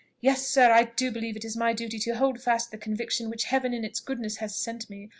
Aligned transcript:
Yes, 0.19 0.47
sir; 0.47 0.71
I 0.71 0.85
do 0.85 1.11
believe 1.11 1.35
it 1.37 1.45
is 1.45 1.55
my 1.55 1.73
duty 1.73 1.99
to 1.99 2.15
hold 2.15 2.41
fast 2.41 2.71
the 2.71 2.77
conviction 2.79 3.29
which 3.29 3.43
Heaven 3.43 3.71
in 3.71 3.85
its 3.85 3.99
goodness 3.99 4.37
has 4.37 4.55
sent 4.55 4.89
me. 4.89 5.09